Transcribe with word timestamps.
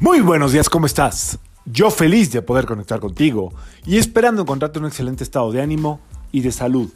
Muy 0.00 0.20
buenos 0.20 0.52
días, 0.52 0.70
¿cómo 0.70 0.86
estás? 0.86 1.40
Yo 1.64 1.90
feliz 1.90 2.30
de 2.30 2.40
poder 2.40 2.66
conectar 2.66 3.00
contigo 3.00 3.52
y 3.84 3.96
esperando 3.96 4.42
encontrarte 4.42 4.78
un 4.78 4.86
excelente 4.86 5.24
estado 5.24 5.50
de 5.50 5.60
ánimo 5.60 6.00
y 6.30 6.42
de 6.42 6.52
salud. 6.52 6.88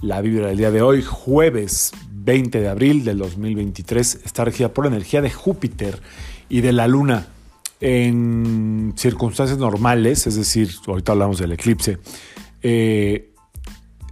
La 0.00 0.20
vibra 0.20 0.46
del 0.46 0.56
día 0.56 0.70
de 0.70 0.82
hoy, 0.82 1.02
jueves 1.02 1.90
20 2.12 2.60
de 2.60 2.68
abril 2.68 3.04
del 3.04 3.18
2023, 3.18 4.20
está 4.24 4.44
regida 4.44 4.72
por 4.72 4.84
la 4.84 4.92
energía 4.92 5.20
de 5.20 5.30
Júpiter 5.32 6.00
y 6.48 6.60
de 6.60 6.72
la 6.72 6.86
Luna. 6.86 7.26
En 7.80 8.94
circunstancias 8.96 9.58
normales, 9.58 10.28
es 10.28 10.36
decir, 10.36 10.70
ahorita 10.86 11.10
hablamos 11.10 11.38
del 11.38 11.50
eclipse, 11.50 11.98
eh, 12.62 13.32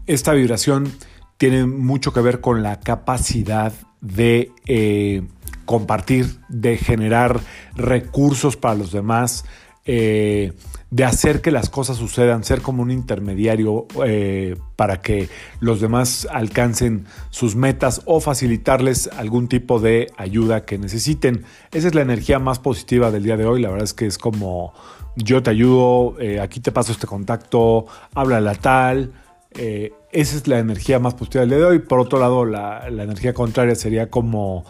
esta 0.08 0.32
vibración 0.32 0.92
tiene 1.36 1.64
mucho 1.64 2.12
que 2.12 2.20
ver 2.22 2.40
con 2.40 2.64
la 2.64 2.80
capacidad 2.80 3.72
de... 4.00 4.50
Eh, 4.66 5.22
compartir, 5.70 6.40
de 6.48 6.76
generar 6.76 7.38
recursos 7.76 8.56
para 8.56 8.74
los 8.74 8.90
demás, 8.90 9.44
eh, 9.84 10.52
de 10.90 11.04
hacer 11.04 11.42
que 11.42 11.52
las 11.52 11.70
cosas 11.70 11.96
sucedan, 11.96 12.42
ser 12.42 12.60
como 12.60 12.82
un 12.82 12.90
intermediario 12.90 13.86
eh, 14.04 14.56
para 14.74 15.00
que 15.00 15.28
los 15.60 15.80
demás 15.80 16.26
alcancen 16.28 17.04
sus 17.30 17.54
metas 17.54 18.02
o 18.04 18.18
facilitarles 18.18 19.10
algún 19.16 19.46
tipo 19.46 19.78
de 19.78 20.08
ayuda 20.16 20.64
que 20.64 20.76
necesiten. 20.76 21.44
Esa 21.70 21.86
es 21.86 21.94
la 21.94 22.02
energía 22.02 22.40
más 22.40 22.58
positiva 22.58 23.12
del 23.12 23.22
día 23.22 23.36
de 23.36 23.46
hoy. 23.46 23.62
La 23.62 23.68
verdad 23.68 23.84
es 23.84 23.94
que 23.94 24.06
es 24.06 24.18
como 24.18 24.74
yo 25.14 25.40
te 25.40 25.50
ayudo, 25.50 26.16
eh, 26.18 26.40
aquí 26.40 26.58
te 26.58 26.72
paso 26.72 26.90
este 26.90 27.06
contacto, 27.06 27.86
háblala 28.12 28.56
tal. 28.56 29.12
esa 29.52 30.36
es 30.36 30.48
la 30.48 30.58
energía 30.58 30.98
más 30.98 31.14
positiva 31.14 31.42
del 31.42 31.50
día 31.50 31.58
de 31.58 31.64
hoy. 31.64 31.78
Por 31.78 32.00
otro 32.00 32.18
lado, 32.18 32.44
la, 32.44 32.90
la 32.90 33.04
energía 33.04 33.34
contraria 33.34 33.76
sería 33.76 34.10
como 34.10 34.64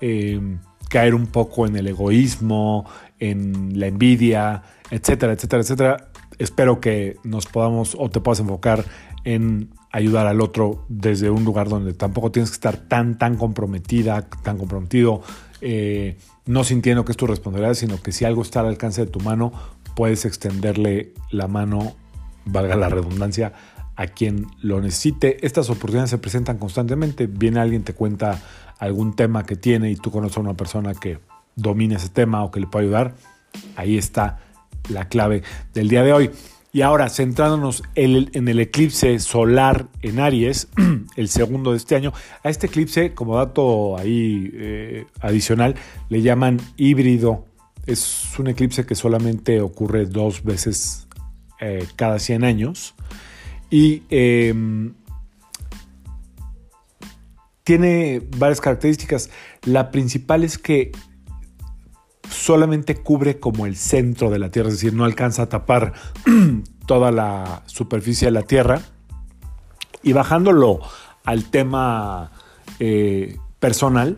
eh, 0.00 0.40
caer 0.88 1.14
un 1.14 1.26
poco 1.26 1.66
en 1.66 1.76
el 1.76 1.86
egoísmo, 1.86 2.88
en 3.18 3.78
la 3.78 3.86
envidia, 3.86 4.62
etcétera, 4.90 5.32
etcétera, 5.32 5.62
etcétera. 5.62 6.10
Espero 6.38 6.80
que 6.80 7.16
nos 7.24 7.46
podamos 7.46 7.96
o 7.98 8.10
te 8.10 8.20
puedas 8.20 8.40
enfocar 8.40 8.84
en 9.24 9.70
ayudar 9.90 10.26
al 10.26 10.40
otro 10.40 10.84
desde 10.88 11.30
un 11.30 11.44
lugar 11.44 11.68
donde 11.68 11.94
tampoco 11.94 12.30
tienes 12.30 12.50
que 12.50 12.54
estar 12.54 12.76
tan, 12.76 13.18
tan 13.18 13.36
comprometida, 13.36 14.28
tan 14.42 14.58
comprometido, 14.58 15.22
eh, 15.60 16.18
no 16.44 16.64
sintiendo 16.64 17.04
que 17.04 17.12
es 17.12 17.16
tu 17.16 17.26
responsabilidad, 17.26 17.74
sino 17.74 18.00
que 18.00 18.12
si 18.12 18.24
algo 18.24 18.42
está 18.42 18.60
al 18.60 18.66
alcance 18.66 19.04
de 19.04 19.10
tu 19.10 19.20
mano, 19.20 19.52
puedes 19.94 20.24
extenderle 20.26 21.14
la 21.30 21.48
mano, 21.48 21.96
valga 22.44 22.76
la 22.76 22.90
redundancia, 22.90 23.52
a 23.96 24.06
quien 24.06 24.46
lo 24.60 24.80
necesite. 24.80 25.44
Estas 25.44 25.70
oportunidades 25.70 26.10
se 26.10 26.18
presentan 26.18 26.58
constantemente. 26.58 27.26
Viene 27.26 27.60
alguien, 27.60 27.82
te 27.82 27.94
cuenta 27.94 28.42
algún 28.78 29.16
tema 29.16 29.44
que 29.44 29.56
tiene 29.56 29.90
y 29.90 29.96
tú 29.96 30.10
conoces 30.10 30.36
a 30.36 30.40
una 30.40 30.54
persona 30.54 30.94
que 30.94 31.18
domina 31.54 31.96
ese 31.96 32.08
tema 32.08 32.44
o 32.44 32.50
que 32.50 32.60
le 32.60 32.66
puede 32.66 32.86
ayudar, 32.86 33.14
ahí 33.76 33.96
está 33.96 34.40
la 34.88 35.08
clave 35.08 35.42
del 35.74 35.88
día 35.88 36.02
de 36.02 36.12
hoy. 36.12 36.30
Y 36.72 36.82
ahora, 36.82 37.08
centrándonos 37.08 37.82
en 37.94 38.48
el 38.48 38.60
eclipse 38.60 39.18
solar 39.18 39.86
en 40.02 40.20
Aries, 40.20 40.68
el 41.16 41.28
segundo 41.28 41.70
de 41.70 41.78
este 41.78 41.96
año, 41.96 42.12
a 42.42 42.50
este 42.50 42.66
eclipse, 42.66 43.14
como 43.14 43.36
dato 43.36 43.96
ahí 43.96 44.50
eh, 44.52 45.06
adicional, 45.20 45.74
le 46.10 46.20
llaman 46.20 46.60
híbrido. 46.76 47.46
Es 47.86 48.38
un 48.38 48.48
eclipse 48.48 48.84
que 48.84 48.94
solamente 48.94 49.62
ocurre 49.62 50.04
dos 50.04 50.44
veces 50.44 51.08
eh, 51.60 51.86
cada 51.96 52.18
100 52.18 52.44
años. 52.44 52.94
Y 53.70 54.02
em, 54.10 54.92
tiene 57.66 58.22
varias 58.36 58.60
características. 58.60 59.28
La 59.64 59.90
principal 59.90 60.44
es 60.44 60.56
que 60.56 60.92
solamente 62.30 62.94
cubre 62.94 63.40
como 63.40 63.66
el 63.66 63.74
centro 63.74 64.30
de 64.30 64.38
la 64.38 64.50
Tierra, 64.50 64.68
es 64.68 64.76
decir, 64.76 64.94
no 64.94 65.04
alcanza 65.04 65.42
a 65.42 65.48
tapar 65.48 65.92
toda 66.86 67.10
la 67.10 67.64
superficie 67.66 68.28
de 68.28 68.30
la 68.30 68.42
Tierra. 68.42 68.82
Y 70.04 70.12
bajándolo 70.12 70.78
al 71.24 71.50
tema 71.50 72.30
eh, 72.78 73.36
personal, 73.58 74.16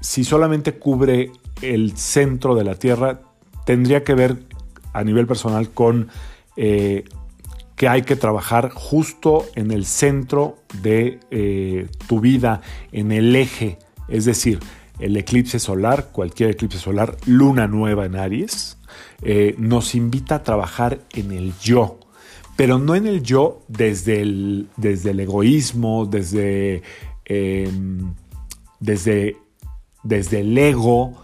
si 0.00 0.24
solamente 0.24 0.78
cubre 0.78 1.32
el 1.60 1.98
centro 1.98 2.54
de 2.54 2.64
la 2.64 2.76
Tierra, 2.76 3.20
tendría 3.66 4.04
que 4.04 4.14
ver 4.14 4.38
a 4.94 5.04
nivel 5.04 5.26
personal 5.26 5.68
con 5.68 6.08
eh, 6.56 7.04
que 7.76 7.88
hay 7.88 8.02
que 8.02 8.16
trabajar 8.16 8.70
justo 8.70 9.46
en 9.54 9.70
el 9.70 9.84
centro 9.84 10.58
de 10.80 11.20
eh, 11.30 11.88
tu 12.06 12.20
vida, 12.20 12.60
en 12.92 13.12
el 13.12 13.34
eje, 13.34 13.78
es 14.08 14.24
decir, 14.24 14.60
el 15.00 15.16
eclipse 15.16 15.58
solar, 15.58 16.10
cualquier 16.12 16.50
eclipse 16.50 16.78
solar, 16.78 17.16
luna 17.26 17.66
nueva 17.66 18.06
en 18.06 18.14
Aries, 18.14 18.78
eh, 19.22 19.56
nos 19.58 19.94
invita 19.94 20.36
a 20.36 20.42
trabajar 20.44 21.00
en 21.12 21.32
el 21.32 21.52
yo, 21.58 21.98
pero 22.56 22.78
no 22.78 22.94
en 22.94 23.06
el 23.06 23.22
yo 23.22 23.62
desde 23.66 24.20
el, 24.20 24.68
desde 24.76 25.10
el 25.10 25.20
egoísmo, 25.20 26.06
desde, 26.06 26.82
em, 27.24 28.14
desde, 28.78 29.36
desde 30.04 30.40
el 30.40 30.56
ego, 30.56 31.14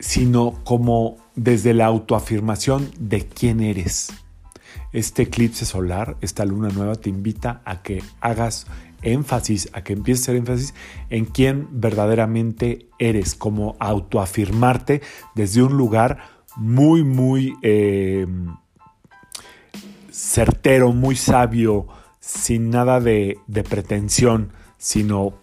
sino 0.00 0.54
como 0.64 1.18
desde 1.34 1.74
la 1.74 1.86
autoafirmación 1.86 2.90
de 2.98 3.26
quién 3.26 3.60
eres 3.60 4.23
este 4.92 5.22
eclipse 5.22 5.64
solar, 5.64 6.16
esta 6.20 6.44
luna 6.44 6.68
nueva, 6.68 6.94
te 6.96 7.10
invita 7.10 7.62
a 7.64 7.82
que 7.82 8.02
hagas 8.20 8.66
énfasis, 9.02 9.68
a 9.72 9.82
que 9.82 9.92
empieces 9.92 10.22
a 10.22 10.32
hacer 10.32 10.36
énfasis 10.36 10.74
en 11.10 11.24
quién 11.26 11.68
verdaderamente 11.70 12.88
eres, 12.98 13.34
como 13.34 13.76
autoafirmarte 13.78 15.02
desde 15.34 15.62
un 15.62 15.76
lugar 15.76 16.18
muy, 16.56 17.04
muy 17.04 17.54
eh, 17.62 18.26
certero, 20.10 20.92
muy 20.92 21.16
sabio, 21.16 21.86
sin 22.20 22.70
nada 22.70 23.00
de, 23.00 23.38
pretensión, 23.68 24.52
sino 24.78 25.34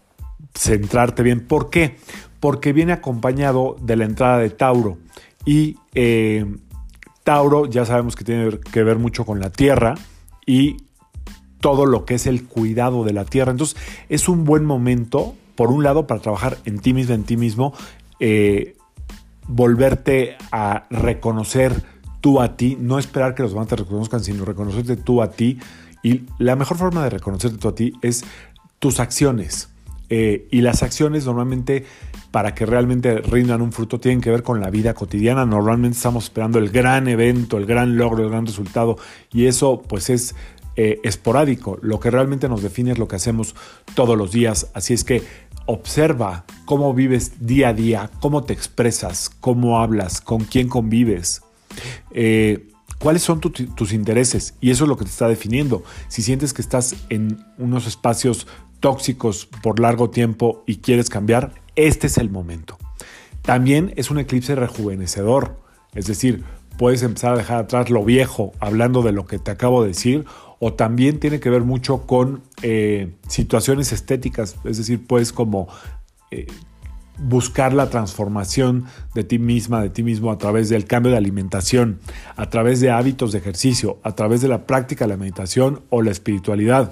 centrarte 0.55 1.23
bien. 1.23 1.45
¿Por 1.45 1.69
qué? 1.69 1.97
Porque 2.39 2.73
viene 2.73 2.93
acompañado 2.93 3.75
de 3.81 3.95
la 3.95 4.05
entrada 4.05 4.39
de 4.39 4.49
Tauro 4.49 4.97
y 5.45 5.77
eh, 5.93 6.45
Tauro 7.23 7.65
ya 7.65 7.85
sabemos 7.85 8.15
que 8.15 8.23
tiene 8.23 8.59
que 8.59 8.83
ver 8.83 8.97
mucho 8.97 9.25
con 9.25 9.39
la 9.39 9.49
tierra 9.51 9.95
y 10.45 10.77
todo 11.59 11.85
lo 11.85 12.05
que 12.05 12.15
es 12.15 12.27
el 12.27 12.45
cuidado 12.45 13.03
de 13.03 13.13
la 13.13 13.25
tierra. 13.25 13.51
Entonces 13.51 13.77
es 14.09 14.27
un 14.27 14.43
buen 14.43 14.65
momento, 14.65 15.35
por 15.55 15.71
un 15.71 15.83
lado, 15.83 16.07
para 16.07 16.21
trabajar 16.21 16.57
en 16.65 16.79
ti 16.79 16.93
mismo, 16.93 17.13
en 17.13 17.23
ti 17.23 17.37
mismo, 17.37 17.73
eh, 18.19 18.75
volverte 19.47 20.37
a 20.51 20.85
reconocer 20.89 21.83
tú 22.19 22.41
a 22.41 22.55
ti, 22.55 22.77
no 22.79 22.99
esperar 22.99 23.35
que 23.35 23.43
los 23.43 23.51
demás 23.51 23.67
te 23.67 23.75
reconozcan, 23.75 24.23
sino 24.23 24.45
reconocerte 24.45 24.95
tú 24.95 25.21
a 25.21 25.31
ti. 25.31 25.59
Y 26.03 26.23
la 26.39 26.55
mejor 26.55 26.77
forma 26.77 27.03
de 27.03 27.11
reconocerte 27.11 27.57
tú 27.57 27.67
a 27.67 27.75
ti 27.75 27.93
es 28.01 28.23
tus 28.79 28.99
acciones. 28.99 29.70
Eh, 30.13 30.49
y 30.51 30.59
las 30.59 30.83
acciones 30.83 31.25
normalmente 31.25 31.85
para 32.31 32.53
que 32.53 32.65
realmente 32.65 33.19
rindan 33.21 33.61
un 33.61 33.71
fruto 33.71 33.97
tienen 33.97 34.19
que 34.19 34.29
ver 34.29 34.43
con 34.43 34.59
la 34.59 34.69
vida 34.69 34.93
cotidiana. 34.93 35.45
Normalmente 35.45 35.95
estamos 35.95 36.25
esperando 36.25 36.59
el 36.59 36.69
gran 36.69 37.07
evento, 37.07 37.57
el 37.57 37.65
gran 37.65 37.95
logro, 37.95 38.21
el 38.21 38.29
gran 38.29 38.45
resultado 38.45 38.97
y 39.31 39.45
eso 39.45 39.81
pues 39.81 40.09
es 40.09 40.35
eh, 40.75 40.99
esporádico. 41.03 41.79
Lo 41.81 42.01
que 42.01 42.11
realmente 42.11 42.49
nos 42.49 42.61
define 42.61 42.91
es 42.91 42.97
lo 42.97 43.07
que 43.07 43.15
hacemos 43.15 43.55
todos 43.95 44.17
los 44.17 44.33
días. 44.33 44.67
Así 44.73 44.93
es 44.93 45.05
que 45.05 45.23
observa 45.65 46.43
cómo 46.65 46.93
vives 46.93 47.47
día 47.47 47.69
a 47.69 47.73
día, 47.73 48.09
cómo 48.19 48.43
te 48.43 48.51
expresas, 48.51 49.29
cómo 49.39 49.79
hablas, 49.79 50.19
con 50.19 50.43
quién 50.43 50.67
convives. 50.67 51.41
Eh, 52.11 52.67
cuáles 52.99 53.21
son 53.21 53.39
tus 53.39 53.93
intereses 53.93 54.55
y 54.59 54.71
eso 54.71 54.83
es 54.83 54.89
lo 54.89 54.97
que 54.97 55.05
te 55.05 55.11
está 55.11 55.29
definiendo. 55.29 55.85
Si 56.09 56.21
sientes 56.21 56.53
que 56.53 56.61
estás 56.61 56.97
en 57.07 57.45
unos 57.57 57.87
espacios 57.87 58.45
tóxicos 58.81 59.45
por 59.45 59.79
largo 59.79 60.09
tiempo 60.09 60.63
y 60.67 60.77
quieres 60.77 61.09
cambiar, 61.09 61.53
este 61.77 62.07
es 62.07 62.17
el 62.17 62.29
momento. 62.29 62.77
También 63.41 63.93
es 63.95 64.11
un 64.11 64.19
eclipse 64.19 64.55
rejuvenecedor, 64.55 65.57
es 65.93 66.07
decir, 66.07 66.43
puedes 66.77 67.03
empezar 67.03 67.33
a 67.33 67.37
dejar 67.37 67.57
atrás 67.59 67.89
lo 67.89 68.03
viejo 68.03 68.51
hablando 68.59 69.01
de 69.01 69.13
lo 69.13 69.25
que 69.25 69.39
te 69.39 69.51
acabo 69.51 69.81
de 69.83 69.89
decir, 69.89 70.25
o 70.59 70.73
también 70.73 71.19
tiene 71.19 71.39
que 71.39 71.49
ver 71.49 71.61
mucho 71.61 72.05
con 72.05 72.41
eh, 72.61 73.13
situaciones 73.27 73.93
estéticas, 73.93 74.57
es 74.63 74.77
decir, 74.77 75.05
puedes 75.05 75.31
como 75.31 75.67
eh, 76.29 76.47
buscar 77.17 77.73
la 77.73 77.89
transformación 77.89 78.85
de 79.13 79.23
ti 79.23 79.39
misma, 79.39 79.81
de 79.81 79.89
ti 79.89 80.03
mismo 80.03 80.31
a 80.31 80.37
través 80.37 80.69
del 80.69 80.85
cambio 80.85 81.11
de 81.11 81.17
alimentación, 81.17 81.99
a 82.35 82.49
través 82.49 82.79
de 82.79 82.91
hábitos 82.91 83.31
de 83.31 83.39
ejercicio, 83.39 83.99
a 84.03 84.13
través 84.13 84.41
de 84.41 84.47
la 84.47 84.65
práctica 84.65 85.05
de 85.05 85.09
la 85.09 85.17
meditación 85.17 85.81
o 85.89 86.01
la 86.01 86.11
espiritualidad. 86.11 86.91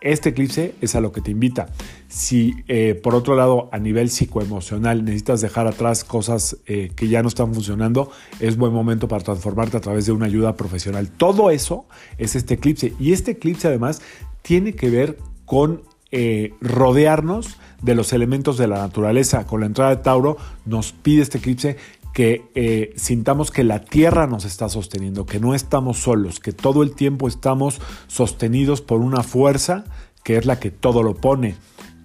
Este 0.00 0.28
eclipse 0.28 0.74
es 0.80 0.94
a 0.94 1.00
lo 1.00 1.10
que 1.10 1.20
te 1.20 1.32
invita. 1.32 1.66
Si 2.08 2.54
eh, 2.68 2.94
por 2.94 3.14
otro 3.14 3.34
lado 3.34 3.68
a 3.72 3.78
nivel 3.78 4.10
psicoemocional 4.10 5.04
necesitas 5.04 5.40
dejar 5.40 5.66
atrás 5.66 6.04
cosas 6.04 6.56
eh, 6.66 6.90
que 6.94 7.08
ya 7.08 7.22
no 7.22 7.28
están 7.28 7.52
funcionando, 7.52 8.10
es 8.38 8.56
buen 8.56 8.72
momento 8.72 9.08
para 9.08 9.24
transformarte 9.24 9.76
a 9.76 9.80
través 9.80 10.06
de 10.06 10.12
una 10.12 10.26
ayuda 10.26 10.54
profesional. 10.56 11.08
Todo 11.10 11.50
eso 11.50 11.86
es 12.16 12.36
este 12.36 12.54
eclipse. 12.54 12.94
Y 13.00 13.12
este 13.12 13.32
eclipse 13.32 13.68
además 13.68 14.00
tiene 14.42 14.74
que 14.74 14.88
ver 14.88 15.18
con 15.44 15.82
eh, 16.10 16.54
rodearnos 16.60 17.58
de 17.82 17.94
los 17.94 18.12
elementos 18.12 18.56
de 18.56 18.66
la 18.66 18.78
naturaleza. 18.78 19.46
Con 19.46 19.60
la 19.60 19.66
entrada 19.66 19.90
de 19.90 20.02
Tauro 20.02 20.36
nos 20.64 20.92
pide 20.92 21.22
este 21.22 21.38
eclipse 21.38 21.76
que 22.12 22.50
eh, 22.54 22.92
sintamos 22.96 23.50
que 23.50 23.64
la 23.64 23.84
tierra 23.84 24.26
nos 24.26 24.44
está 24.44 24.68
sosteniendo, 24.68 25.26
que 25.26 25.40
no 25.40 25.54
estamos 25.54 25.98
solos, 25.98 26.40
que 26.40 26.52
todo 26.52 26.82
el 26.82 26.94
tiempo 26.94 27.28
estamos 27.28 27.80
sostenidos 28.06 28.80
por 28.80 29.00
una 29.00 29.22
fuerza 29.22 29.84
que 30.24 30.36
es 30.36 30.46
la 30.46 30.58
que 30.60 30.70
todo 30.70 31.02
lo 31.02 31.14
pone. 31.14 31.56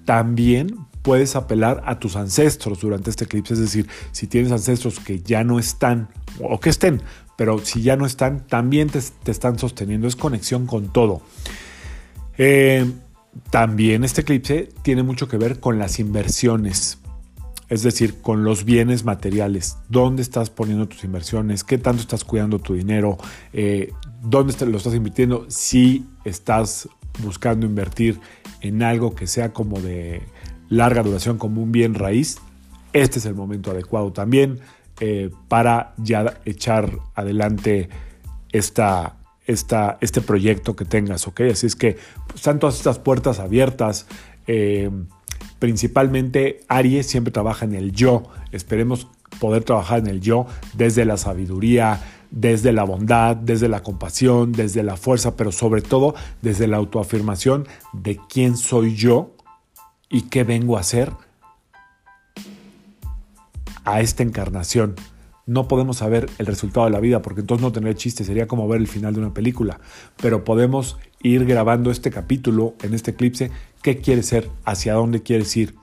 También 0.05 0.77
puedes 1.01 1.35
apelar 1.35 1.83
a 1.85 1.99
tus 1.99 2.15
ancestros 2.15 2.79
durante 2.79 3.09
este 3.09 3.25
eclipse, 3.25 3.53
es 3.53 3.59
decir, 3.59 3.87
si 4.11 4.27
tienes 4.27 4.51
ancestros 4.51 4.99
que 4.99 5.21
ya 5.21 5.43
no 5.43 5.59
están 5.59 6.09
o 6.41 6.59
que 6.59 6.69
estén, 6.69 7.01
pero 7.37 7.59
si 7.59 7.81
ya 7.81 7.97
no 7.97 8.05
están, 8.05 8.47
también 8.47 8.89
te, 8.89 8.99
están 9.29 9.59
sosteniendo, 9.59 10.07
es 10.07 10.15
conexión 10.15 10.65
con 10.65 10.91
todo. 10.91 11.21
Eh, 12.37 12.89
también 13.49 14.03
este 14.03 14.21
eclipse 14.21 14.69
tiene 14.81 15.03
mucho 15.03 15.27
que 15.27 15.37
ver 15.37 15.59
con 15.59 15.77
las 15.77 15.99
inversiones, 15.99 16.99
es 17.73 17.81
decir, 17.81 18.21
con 18.21 18.43
los 18.43 18.65
bienes 18.65 19.03
materiales. 19.03 19.77
¿Dónde 19.89 20.21
estás 20.21 20.51
poniendo 20.51 20.87
tus 20.87 21.03
inversiones? 21.03 21.63
¿Qué 21.63 21.79
tanto 21.79 22.03
estás 22.03 22.23
cuidando 22.23 22.59
tu 22.59 22.75
dinero? 22.75 23.17
Eh, 23.51 23.91
¿Dónde 24.21 24.53
lo 24.67 24.77
estás 24.77 24.93
invirtiendo? 24.93 25.47
Si 25.49 26.05
estás 26.23 26.87
buscando 27.23 27.65
invertir 27.65 28.19
en 28.61 28.83
algo 28.83 29.15
que 29.15 29.25
sea 29.25 29.53
como 29.53 29.81
de 29.81 30.21
larga 30.69 31.01
duración, 31.01 31.39
como 31.39 31.63
un 31.63 31.71
bien 31.71 31.95
raíz, 31.95 32.37
este 32.93 33.17
es 33.17 33.25
el 33.25 33.33
momento 33.33 33.71
adecuado 33.71 34.13
también 34.13 34.59
eh, 34.99 35.31
para 35.47 35.95
ya 35.97 36.41
echar 36.45 36.99
adelante 37.15 37.89
esta, 38.51 39.15
esta, 39.47 39.97
este 39.99 40.21
proyecto 40.21 40.75
que 40.75 40.85
tengas, 40.85 41.27
¿ok? 41.27 41.41
Así 41.51 41.65
es 41.65 41.75
que 41.75 41.97
pues, 42.27 42.35
están 42.35 42.59
todas 42.59 42.75
estas 42.75 42.99
puertas 42.99 43.39
abiertas. 43.39 44.05
Eh, 44.45 44.91
principalmente 45.63 46.59
Aries 46.67 47.07
siempre 47.07 47.31
trabaja 47.31 47.63
en 47.63 47.73
el 47.73 47.93
yo. 47.93 48.23
Esperemos 48.51 49.07
poder 49.39 49.63
trabajar 49.63 49.99
en 49.99 50.07
el 50.07 50.19
yo 50.19 50.45
desde 50.73 51.05
la 51.05 51.15
sabiduría, 51.15 52.01
desde 52.31 52.73
la 52.73 52.83
bondad, 52.83 53.37
desde 53.37 53.69
la 53.69 53.81
compasión, 53.81 54.51
desde 54.51 54.83
la 54.83 54.97
fuerza, 54.97 55.37
pero 55.37 55.53
sobre 55.53 55.81
todo 55.81 56.15
desde 56.41 56.67
la 56.67 56.75
autoafirmación 56.75 57.65
de 57.93 58.19
quién 58.27 58.57
soy 58.57 58.97
yo 58.97 59.37
y 60.09 60.23
qué 60.23 60.43
vengo 60.43 60.75
a 60.75 60.81
hacer 60.81 61.13
a 63.85 64.01
esta 64.01 64.21
encarnación. 64.21 64.95
No 65.45 65.67
podemos 65.67 65.97
saber 65.97 66.29
el 66.37 66.45
resultado 66.45 66.85
de 66.85 66.91
la 66.91 67.01
vida 67.01 67.21
porque 67.21 67.41
entonces 67.41 67.61
no 67.61 67.71
tener 67.71 67.95
chiste, 67.95 68.23
sería 68.23 68.47
como 68.47 68.67
ver 68.67 68.79
el 68.79 68.87
final 68.87 69.13
de 69.13 69.19
una 69.19 69.33
película, 69.33 69.79
pero 70.17 70.43
podemos 70.43 70.97
ir 71.21 71.45
grabando 71.45 71.91
este 71.91 72.11
capítulo 72.11 72.75
en 72.81 72.93
este 72.93 73.11
eclipse, 73.11 73.51
qué 73.81 73.97
quieres 73.97 74.27
ser, 74.27 74.49
hacia 74.63 74.93
dónde 74.93 75.21
quieres 75.21 75.55
ir, 75.57 75.75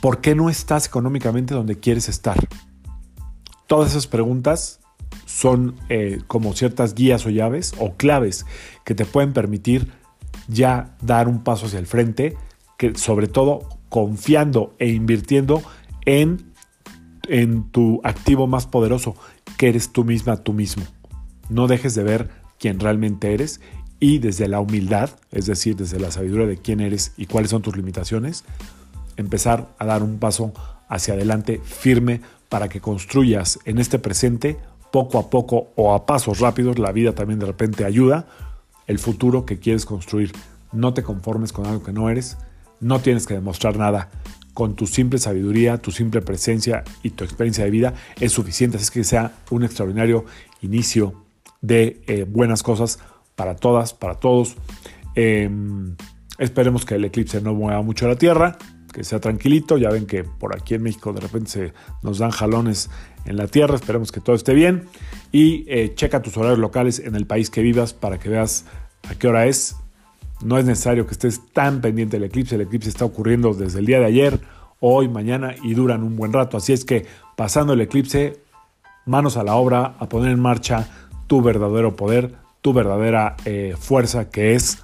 por 0.00 0.20
qué 0.20 0.34
no 0.34 0.48
estás 0.48 0.86
económicamente 0.86 1.54
donde 1.54 1.80
quieres 1.80 2.08
estar. 2.08 2.38
Todas 3.66 3.90
esas 3.90 4.06
preguntas 4.06 4.80
son 5.26 5.74
eh, 5.88 6.20
como 6.26 6.52
ciertas 6.54 6.94
guías 6.94 7.26
o 7.26 7.30
llaves 7.30 7.74
o 7.78 7.94
claves 7.94 8.46
que 8.84 8.94
te 8.94 9.04
pueden 9.04 9.32
permitir 9.32 9.92
ya 10.48 10.96
dar 11.00 11.28
un 11.28 11.42
paso 11.42 11.66
hacia 11.66 11.78
el 11.78 11.86
frente, 11.86 12.36
que 12.78 12.94
sobre 12.96 13.26
todo 13.26 13.68
confiando 13.88 14.74
e 14.78 14.88
invirtiendo 14.88 15.62
en 16.04 16.51
en 17.28 17.70
tu 17.70 18.00
activo 18.04 18.46
más 18.46 18.66
poderoso, 18.66 19.14
que 19.56 19.68
eres 19.68 19.92
tú 19.92 20.04
misma, 20.04 20.38
tú 20.38 20.52
mismo. 20.52 20.84
No 21.48 21.66
dejes 21.66 21.94
de 21.94 22.02
ver 22.02 22.30
quién 22.58 22.80
realmente 22.80 23.34
eres 23.34 23.60
y 24.00 24.18
desde 24.18 24.48
la 24.48 24.60
humildad, 24.60 25.10
es 25.30 25.46
decir, 25.46 25.76
desde 25.76 26.00
la 26.00 26.10
sabiduría 26.10 26.46
de 26.46 26.56
quién 26.56 26.80
eres 26.80 27.12
y 27.16 27.26
cuáles 27.26 27.50
son 27.50 27.62
tus 27.62 27.76
limitaciones, 27.76 28.44
empezar 29.16 29.68
a 29.78 29.86
dar 29.86 30.02
un 30.02 30.18
paso 30.18 30.52
hacia 30.88 31.14
adelante 31.14 31.60
firme 31.64 32.20
para 32.48 32.68
que 32.68 32.80
construyas 32.80 33.58
en 33.64 33.78
este 33.78 33.98
presente 33.98 34.58
poco 34.90 35.18
a 35.18 35.30
poco 35.30 35.72
o 35.76 35.94
a 35.94 36.04
pasos 36.04 36.40
rápidos, 36.40 36.78
la 36.78 36.92
vida 36.92 37.14
también 37.14 37.38
de 37.38 37.46
repente 37.46 37.84
ayuda, 37.84 38.26
el 38.86 38.98
futuro 38.98 39.46
que 39.46 39.58
quieres 39.58 39.86
construir. 39.86 40.32
No 40.72 40.92
te 40.94 41.02
conformes 41.02 41.52
con 41.52 41.66
algo 41.66 41.82
que 41.82 41.92
no 41.92 42.10
eres, 42.10 42.36
no 42.80 43.00
tienes 43.00 43.26
que 43.26 43.34
demostrar 43.34 43.76
nada 43.76 44.10
con 44.54 44.76
tu 44.76 44.86
simple 44.86 45.18
sabiduría, 45.18 45.78
tu 45.78 45.90
simple 45.90 46.20
presencia 46.20 46.84
y 47.02 47.10
tu 47.10 47.24
experiencia 47.24 47.64
de 47.64 47.70
vida 47.70 47.94
es 48.20 48.32
suficiente. 48.32 48.76
Así 48.76 48.90
que 48.90 49.04
sea 49.04 49.32
un 49.50 49.64
extraordinario 49.64 50.24
inicio 50.60 51.24
de 51.60 52.02
eh, 52.06 52.24
buenas 52.28 52.62
cosas 52.62 52.98
para 53.34 53.56
todas, 53.56 53.94
para 53.94 54.16
todos. 54.16 54.56
Em, 55.14 55.96
esperemos 56.38 56.84
que 56.84 56.96
el 56.96 57.04
eclipse 57.04 57.40
no 57.40 57.54
mueva 57.54 57.82
mucho 57.82 58.06
la 58.08 58.16
Tierra, 58.16 58.58
que 58.92 59.04
sea 59.04 59.20
tranquilito. 59.20 59.78
Ya 59.78 59.88
ven 59.88 60.06
que 60.06 60.24
por 60.24 60.54
aquí 60.54 60.74
en 60.74 60.82
México 60.82 61.12
de 61.12 61.20
repente 61.20 61.50
se 61.50 61.72
nos 62.02 62.18
dan 62.18 62.30
jalones 62.30 62.90
en 63.24 63.36
la 63.36 63.46
Tierra. 63.46 63.76
Esperemos 63.76 64.12
que 64.12 64.20
todo 64.20 64.36
esté 64.36 64.52
bien. 64.54 64.84
Y 65.30 65.64
eh, 65.68 65.94
checa 65.94 66.20
tus 66.20 66.36
horarios 66.36 66.58
locales 66.58 66.98
en 66.98 67.14
el 67.14 67.26
país 67.26 67.48
que 67.48 67.62
vivas 67.62 67.94
para 67.94 68.18
que 68.18 68.28
veas 68.28 68.66
a 69.08 69.14
qué 69.14 69.28
hora 69.28 69.46
es 69.46 69.76
no 70.42 70.58
es 70.58 70.64
necesario 70.64 71.06
que 71.06 71.12
estés 71.12 71.40
tan 71.52 71.80
pendiente 71.80 72.18
del 72.18 72.24
eclipse. 72.24 72.54
El 72.54 72.62
eclipse 72.62 72.88
está 72.88 73.04
ocurriendo 73.04 73.54
desde 73.54 73.78
el 73.78 73.86
día 73.86 74.00
de 74.00 74.06
ayer, 74.06 74.40
hoy, 74.80 75.08
mañana 75.08 75.54
y 75.62 75.74
duran 75.74 76.02
un 76.02 76.16
buen 76.16 76.32
rato. 76.32 76.56
Así 76.56 76.72
es 76.72 76.84
que 76.84 77.06
pasando 77.36 77.72
el 77.72 77.80
eclipse, 77.80 78.40
manos 79.06 79.36
a 79.36 79.44
la 79.44 79.54
obra, 79.54 79.94
a 79.98 80.08
poner 80.08 80.32
en 80.32 80.40
marcha 80.40 80.88
tu 81.26 81.42
verdadero 81.42 81.96
poder, 81.96 82.34
tu 82.60 82.72
verdadera 82.72 83.36
eh, 83.44 83.74
fuerza 83.78 84.30
que 84.30 84.54
es 84.54 84.78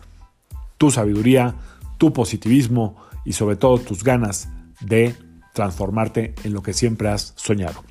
tu 0.76 0.90
sabiduría, 0.90 1.54
tu 1.98 2.12
positivismo 2.12 2.96
y 3.24 3.32
sobre 3.32 3.56
todo 3.56 3.78
tus 3.78 4.04
ganas 4.04 4.48
de 4.80 5.14
transformarte 5.52 6.34
en 6.44 6.52
lo 6.52 6.62
que 6.62 6.72
siempre 6.72 7.08
has 7.08 7.32
soñado. 7.36 7.82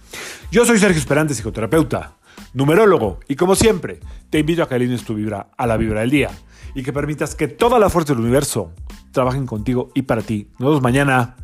Yo 0.51 0.65
soy 0.65 0.79
Sergio 0.79 0.99
Esperante, 0.99 1.33
psicoterapeuta, 1.33 2.13
numerólogo 2.53 3.19
y 3.27 3.35
como 3.35 3.55
siempre 3.55 3.99
te 4.29 4.39
invito 4.39 4.63
a 4.63 4.69
que 4.69 4.75
alines 4.75 5.03
tu 5.03 5.15
vibra 5.15 5.49
a 5.57 5.67
la 5.67 5.75
vibra 5.75 6.01
del 6.01 6.09
día 6.09 6.29
y 6.73 6.83
que 6.83 6.93
permitas 6.93 7.35
que 7.35 7.47
toda 7.47 7.79
la 7.79 7.89
fuerza 7.89 8.13
del 8.13 8.23
universo 8.23 8.71
trabajen 9.11 9.45
contigo 9.45 9.89
y 9.93 10.03
para 10.03 10.21
ti. 10.21 10.49
Nos 10.59 10.69
vemos 10.69 10.81
mañana. 10.81 11.35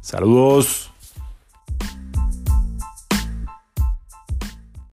Saludos. 0.00 0.92